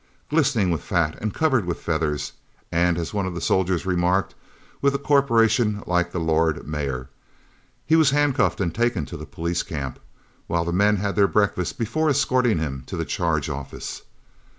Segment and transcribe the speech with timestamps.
[0.31, 2.31] Glistening with fat and covered with feathers,
[2.71, 4.33] and, as one of the soldiers remarked,
[4.81, 7.09] "with a corporation like the Lord Mayor."
[7.85, 9.99] He was handcuffed and taken to the police camp,
[10.47, 14.01] while the men had their breakfast before escorting him to the Charge Office.